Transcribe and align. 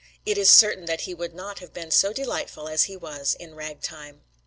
It 0.25 0.35
is 0.35 0.49
certain 0.49 0.85
that 0.85 1.01
he 1.01 1.13
would 1.13 1.35
not 1.35 1.59
have 1.59 1.73
been 1.75 1.91
so 1.91 2.11
delightful 2.11 2.67
as 2.67 2.85
he 2.85 2.97
was 2.97 3.35
in 3.35 3.53
ragtime. 3.53 4.23